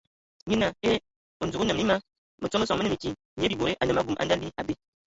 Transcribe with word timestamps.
Nye 0.47 0.55
naa: 0.59 0.73
Ee! 0.89 0.99
Ndzug 1.45 1.61
o 1.63 1.65
nǝman 1.65 1.87
ma! 1.89 1.95
Mǝtsɔ 2.41 2.57
mə 2.59 2.65
sɔ 2.67 2.73
mə 2.75 2.83
nǝ 2.83 2.89
ma 2.91 2.95
eki, 2.97 3.09
Nyiabibode 3.37 3.73
a 3.81 3.83
nǝ 3.85 3.91
ma 3.93 4.01
abum 4.03 4.19
a 4.21 4.23
nda 4.25 4.35
ali 4.35 4.47
abe! 4.59 4.73